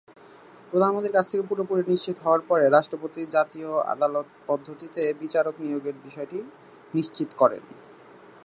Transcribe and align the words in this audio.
প্রধানমন্ত্রীর 0.71 1.15
কাছ 1.15 1.25
থেকে 1.29 1.43
পুরোপুরি 1.49 1.81
নিশ্চিত 1.87 2.17
হওয়ার 2.19 2.41
পরে 2.41 2.65
রাষ্ট্রপতি 2.67 3.21
জাতীয় 3.27 3.69
আদালত 3.85 4.27
পদ্ধতিতে 4.47 5.01
বিচারক 5.13 5.55
নিয়োগের 5.59 5.95
বিষয়টি 6.03 6.39
নিশ্চিত 6.93 7.29
করেন। 7.33 7.63